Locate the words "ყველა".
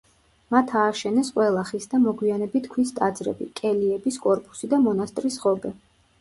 1.35-1.65